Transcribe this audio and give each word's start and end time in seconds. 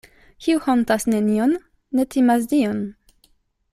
Kiu 0.45 0.61
hontas 0.63 1.05
nenion, 1.15 1.53
ne 1.99 2.07
timas 2.17 2.49
Dion. 2.55 2.81